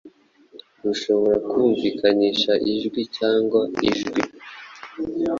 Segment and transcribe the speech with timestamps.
[0.83, 4.21] rushobora kumvikanisha ijwi cyangwa ijwi,